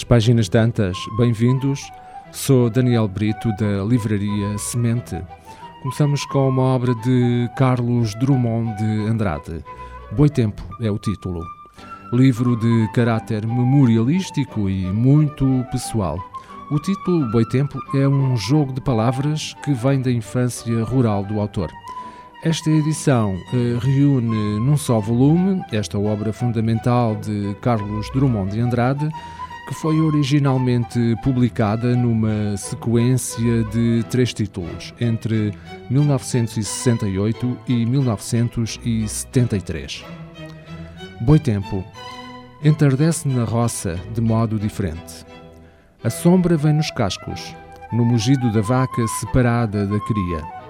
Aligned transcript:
às 0.00 0.04
páginas 0.04 0.48
tantas, 0.48 0.96
bem-vindos. 1.18 1.92
Sou 2.32 2.70
Daniel 2.70 3.06
Brito 3.06 3.50
da 3.58 3.84
Livraria 3.84 4.56
Semente. 4.56 5.20
Começamos 5.82 6.24
com 6.24 6.48
uma 6.48 6.62
obra 6.62 6.94
de 6.94 7.50
Carlos 7.54 8.14
Drummond 8.14 8.74
de 8.78 9.10
Andrade. 9.10 9.62
Boi 10.12 10.30
Tempo 10.30 10.62
é 10.80 10.90
o 10.90 10.98
título. 10.98 11.44
Livro 12.14 12.56
de 12.56 12.88
caráter 12.94 13.46
memorialístico 13.46 14.70
e 14.70 14.86
muito 14.86 15.44
pessoal. 15.70 16.18
O 16.70 16.78
título 16.78 17.30
Boi 17.30 17.44
Tempo 17.44 17.78
é 17.94 18.08
um 18.08 18.38
jogo 18.38 18.72
de 18.72 18.80
palavras 18.80 19.54
que 19.62 19.74
vem 19.74 20.00
da 20.00 20.10
infância 20.10 20.82
rural 20.82 21.24
do 21.24 21.38
autor. 21.38 21.70
Esta 22.42 22.70
edição 22.70 23.34
eh, 23.52 23.78
reúne 23.78 24.60
num 24.60 24.78
só 24.78 24.98
volume 24.98 25.62
esta 25.70 25.98
obra 25.98 26.32
fundamental 26.32 27.16
de 27.16 27.54
Carlos 27.60 28.10
Drummond 28.14 28.52
de 28.52 28.60
Andrade, 28.60 29.10
que 29.70 29.74
foi 29.76 29.98
originalmente 30.00 30.98
publicada 31.22 31.94
numa 31.94 32.56
sequência 32.56 33.62
de 33.70 34.04
três 34.10 34.34
títulos, 34.34 34.92
entre 35.00 35.52
1968 35.88 37.56
e 37.68 37.86
1973. 37.86 40.04
Boi 41.20 41.38
Tempo 41.38 41.84
entardece 42.64 43.28
na 43.28 43.44
roça 43.44 43.94
de 44.12 44.20
modo 44.20 44.58
diferente. 44.58 45.24
A 46.02 46.10
sombra 46.10 46.56
vem 46.56 46.72
nos 46.72 46.90
cascos, 46.90 47.54
no 47.92 48.04
mugido 48.04 48.52
da 48.52 48.60
vaca 48.60 49.06
separada 49.20 49.86
da 49.86 50.00
cria 50.00 50.60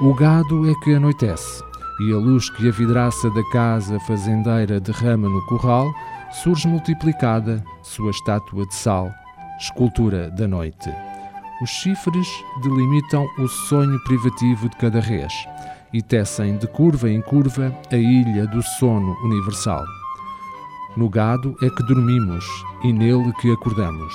o 0.00 0.14
gado 0.14 0.70
é 0.70 0.74
que 0.76 0.94
anoitece, 0.94 1.60
e 2.00 2.12
a 2.12 2.16
luz 2.16 2.48
que 2.50 2.68
a 2.68 2.70
vidraça 2.70 3.28
da 3.30 3.42
casa 3.50 3.98
fazendeira 4.00 4.78
derrama 4.80 5.28
no 5.28 5.44
curral 5.46 5.92
surge 6.42 6.68
multiplicada, 6.68 7.64
sua 7.82 8.10
estátua 8.10 8.66
de 8.66 8.74
sal, 8.74 9.10
escultura 9.58 10.30
da 10.30 10.46
noite. 10.46 10.90
Os 11.60 11.70
chifres 11.70 12.28
delimitam 12.62 13.26
o 13.38 13.48
sonho 13.48 13.98
privativo 14.04 14.68
de 14.68 14.76
cada 14.76 15.00
res 15.00 15.32
e 15.92 16.00
tecem 16.00 16.56
de 16.56 16.66
curva 16.68 17.10
em 17.10 17.20
curva 17.20 17.74
a 17.90 17.96
ilha 17.96 18.46
do 18.46 18.62
sono 18.62 19.16
universal. 19.24 19.84
No 20.96 21.08
gado 21.08 21.56
é 21.62 21.70
que 21.70 21.82
dormimos 21.82 22.44
e 22.84 22.92
nele 22.92 23.32
que 23.40 23.50
acordamos. 23.50 24.14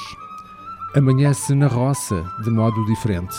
Amanhece 0.95 1.53
na 1.53 1.67
roça 1.67 2.23
de 2.43 2.49
modo 2.49 2.85
diferente 2.85 3.35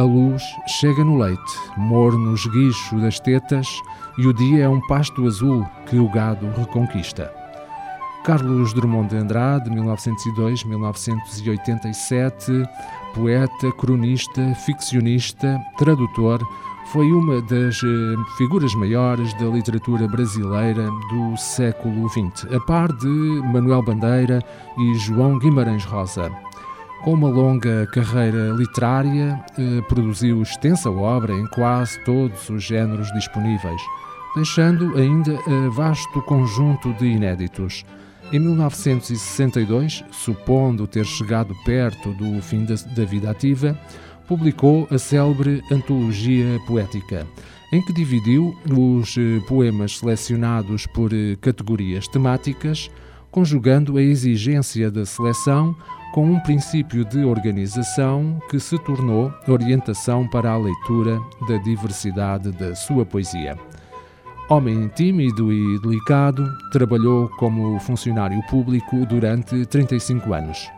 a 0.00 0.02
luz 0.02 0.42
chega 0.66 1.04
no 1.04 1.16
leite, 1.18 1.58
morno 1.76 2.32
esguicho 2.32 2.98
das 3.00 3.20
tetas, 3.20 3.68
e 4.16 4.26
o 4.26 4.32
dia 4.32 4.64
é 4.64 4.68
um 4.68 4.80
pasto 4.86 5.26
azul 5.26 5.62
que 5.86 5.98
o 5.98 6.08
gado 6.08 6.50
reconquista. 6.56 7.30
Carlos 8.24 8.72
Drummond 8.72 9.10
de 9.10 9.18
Andrade, 9.18 9.68
1902-1987, 9.68 12.66
poeta, 13.12 13.70
cronista, 13.72 14.54
ficcionista, 14.54 15.60
tradutor, 15.76 16.40
foi 16.86 17.12
uma 17.12 17.42
das 17.42 17.82
eh, 17.84 18.16
figuras 18.38 18.74
maiores 18.74 19.34
da 19.34 19.44
literatura 19.44 20.08
brasileira 20.08 20.88
do 21.10 21.36
século 21.36 22.08
XX, 22.08 22.46
a 22.54 22.60
par 22.60 22.90
de 22.90 23.42
Manuel 23.52 23.82
Bandeira 23.82 24.42
e 24.78 24.94
João 24.94 25.38
Guimarães 25.38 25.84
Rosa. 25.84 26.32
Com 27.02 27.14
uma 27.14 27.28
longa 27.28 27.86
carreira 27.86 28.50
literária, 28.50 29.42
eh, 29.58 29.80
produziu 29.88 30.42
extensa 30.42 30.90
obra 30.90 31.32
em 31.32 31.46
quase 31.46 31.98
todos 32.04 32.50
os 32.50 32.62
géneros 32.62 33.10
disponíveis, 33.14 33.80
deixando 34.34 34.94
ainda 34.98 35.32
eh, 35.32 35.68
vasto 35.70 36.20
conjunto 36.20 36.92
de 36.92 37.06
inéditos. 37.06 37.86
Em 38.30 38.38
1962, 38.38 40.04
supondo 40.10 40.86
ter 40.86 41.06
chegado 41.06 41.56
perto 41.64 42.12
do 42.12 42.42
fim 42.42 42.66
da, 42.66 42.74
da 42.94 43.04
vida 43.06 43.30
ativa, 43.30 43.78
publicou 44.28 44.86
a 44.90 44.98
célebre 44.98 45.62
Antologia 45.72 46.60
Poética, 46.66 47.26
em 47.72 47.80
que 47.80 47.94
dividiu 47.94 48.54
os 48.70 49.16
eh, 49.16 49.40
poemas 49.48 49.96
selecionados 49.96 50.86
por 50.86 51.10
categorias 51.40 52.06
temáticas, 52.06 52.90
conjugando 53.30 53.96
a 53.96 54.02
exigência 54.02 54.90
da 54.90 55.06
seleção 55.06 55.74
com 56.12 56.30
um 56.30 56.40
princípio 56.40 57.04
de 57.04 57.24
organização 57.24 58.40
que 58.50 58.58
se 58.58 58.76
tornou 58.78 59.32
orientação 59.46 60.26
para 60.26 60.50
a 60.50 60.58
leitura 60.58 61.20
da 61.48 61.56
diversidade 61.58 62.50
da 62.52 62.74
sua 62.74 63.06
poesia. 63.06 63.56
Homem 64.48 64.88
tímido 64.88 65.52
e 65.52 65.78
delicado, 65.80 66.44
trabalhou 66.72 67.28
como 67.38 67.78
funcionário 67.78 68.42
público 68.48 69.06
durante 69.06 69.64
35 69.64 70.34
anos. 70.34 70.68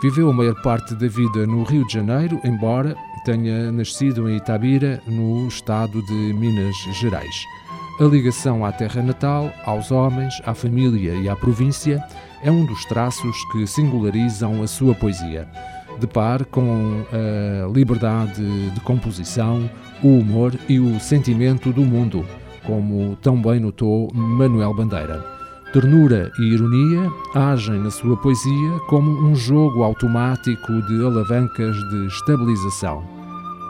Viveu 0.00 0.30
a 0.30 0.32
maior 0.32 0.54
parte 0.62 0.94
da 0.94 1.08
vida 1.08 1.44
no 1.44 1.64
Rio 1.64 1.84
de 1.84 1.94
Janeiro, 1.94 2.40
embora 2.44 2.94
tenha 3.24 3.72
nascido 3.72 4.30
em 4.30 4.36
Itabira, 4.36 5.02
no 5.08 5.48
estado 5.48 6.00
de 6.06 6.32
Minas 6.32 6.76
Gerais. 7.00 7.44
A 8.00 8.04
ligação 8.04 8.64
à 8.64 8.70
terra 8.70 9.02
natal, 9.02 9.52
aos 9.64 9.90
homens, 9.90 10.40
à 10.46 10.54
família 10.54 11.14
e 11.14 11.28
à 11.28 11.34
província 11.34 12.00
é 12.44 12.50
um 12.50 12.64
dos 12.64 12.84
traços 12.84 13.36
que 13.50 13.66
singularizam 13.66 14.62
a 14.62 14.68
sua 14.68 14.94
poesia. 14.94 15.48
De 15.98 16.06
par 16.06 16.44
com 16.44 17.02
a 17.12 17.68
liberdade 17.72 18.70
de 18.70 18.80
composição, 18.82 19.68
o 20.00 20.20
humor 20.20 20.54
e 20.68 20.78
o 20.78 21.00
sentimento 21.00 21.72
do 21.72 21.82
mundo, 21.82 22.24
como 22.64 23.16
tão 23.16 23.42
bem 23.42 23.58
notou 23.58 24.08
Manuel 24.14 24.74
Bandeira. 24.74 25.24
Ternura 25.72 26.30
e 26.38 26.54
ironia 26.54 27.10
agem 27.34 27.80
na 27.80 27.90
sua 27.90 28.16
poesia 28.16 28.78
como 28.88 29.10
um 29.10 29.34
jogo 29.34 29.82
automático 29.82 30.82
de 30.82 31.04
alavancas 31.04 31.76
de 31.90 32.06
estabilização. 32.06 33.17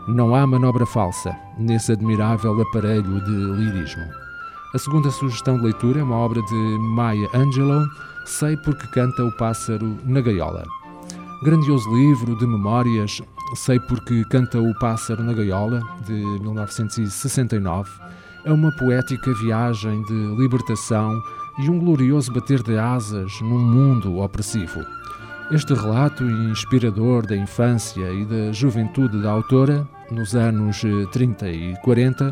Não 0.09 0.35
há 0.35 0.47
manobra 0.47 0.87
falsa 0.87 1.37
nesse 1.59 1.93
admirável 1.93 2.59
aparelho 2.63 3.23
de 3.27 3.31
lirismo. 3.31 4.05
A 4.75 4.79
segunda 4.79 5.11
sugestão 5.11 5.59
de 5.59 5.65
leitura 5.65 6.01
é 6.01 6.03
uma 6.03 6.17
obra 6.17 6.41
de 6.41 6.79
Maya 6.95 7.29
Angelou, 7.35 7.87
Sei 8.25 8.57
porque 8.57 8.87
canta 8.89 9.23
o 9.23 9.37
pássaro 9.37 9.99
na 10.05 10.23
gaiola. 10.23 10.65
Grandioso 11.43 11.95
livro 11.95 12.35
de 12.37 12.47
memórias, 12.47 13.21
Sei 13.55 13.79
porque 13.81 14.25
canta 14.31 14.59
o 14.59 14.79
pássaro 14.79 15.23
na 15.23 15.35
gaiola, 15.35 15.83
de 16.07 16.13
1969, 16.13 17.91
é 18.47 18.53
uma 18.53 18.73
poética 18.73 19.35
viagem 19.35 20.03
de 20.05 20.37
libertação 20.41 21.23
e 21.59 21.69
um 21.69 21.79
glorioso 21.79 22.33
bater 22.33 22.63
de 22.63 22.79
asas 22.79 23.43
num 23.43 23.59
mundo 23.59 24.21
opressivo. 24.21 24.81
Este 25.51 25.75
relato 25.75 26.25
inspirador 26.25 27.27
da 27.27 27.37
infância 27.37 28.11
e 28.11 28.25
da 28.25 28.53
juventude 28.53 29.21
da 29.23 29.31
autora, 29.31 29.87
nos 30.11 30.35
anos 30.35 30.83
30 31.13 31.49
e 31.49 31.77
40, 31.83 32.31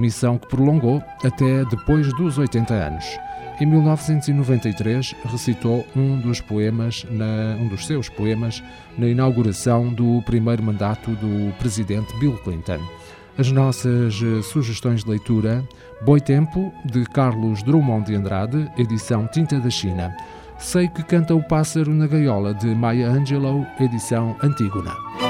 Missão 0.00 0.38
que 0.38 0.48
prolongou 0.48 1.02
até 1.24 1.64
depois 1.66 2.12
dos 2.14 2.38
80 2.38 2.74
anos. 2.74 3.04
Em 3.60 3.66
1993 3.66 5.14
recitou 5.30 5.86
um 5.94 6.18
dos 6.18 6.40
poemas, 6.40 7.06
na, 7.10 7.56
um 7.60 7.68
dos 7.68 7.86
seus 7.86 8.08
poemas, 8.08 8.62
na 8.96 9.06
inauguração 9.06 9.92
do 9.92 10.22
primeiro 10.22 10.62
mandato 10.62 11.10
do 11.10 11.52
presidente 11.58 12.18
Bill 12.18 12.38
Clinton. 12.38 12.80
As 13.36 13.52
nossas 13.52 14.20
eh, 14.22 14.42
sugestões 14.42 15.04
de 15.04 15.10
leitura: 15.10 15.62
Boi 16.02 16.20
Tempo, 16.20 16.72
de 16.84 17.04
Carlos 17.04 17.62
Drummond 17.62 18.06
de 18.06 18.14
Andrade, 18.14 18.70
edição 18.78 19.26
Tinta 19.26 19.60
da 19.60 19.70
China. 19.70 20.14
Sei 20.58 20.88
que 20.88 21.02
canta 21.02 21.34
o 21.34 21.42
pássaro 21.42 21.92
na 21.92 22.06
gaiola, 22.06 22.52
de 22.54 22.66
Maya 22.74 23.08
Angelou, 23.08 23.66
edição 23.78 24.36
Antígona. 24.42 25.29